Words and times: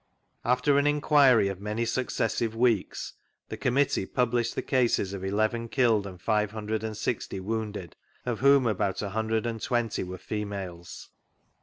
After 0.43 0.79
an 0.79 0.87
enquiry 0.87 1.47
of 1.47 1.61
many 1.61 1.85
successive 1.85 2.55
weeks 2.55 3.13
the 3.49 3.55
committeie 3.57 4.11
published 4.11 4.55
the 4.55 4.63
pases 4.63 5.13
of 5.13 5.23
eleven 5.23 5.69
killed 5.69 6.07
and 6.07 6.19
five 6.19 6.49
hundred 6.49 6.83
and 6.83 6.97
sixty 6.97 7.39
wounded, 7.39 7.95
of 8.25 8.39
whom 8.39 8.65
about 8.65 9.03
a 9.03 9.09
hundred 9.09 9.45
and 9.45 9.61
twenty 9.61 10.03
were 10.03 10.17
females. 10.17 11.09